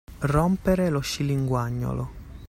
[0.21, 2.11] Rompere lo scilinguagnolo.